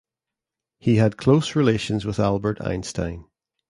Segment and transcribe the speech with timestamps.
[0.79, 3.25] He had close relations with Albert Einstein.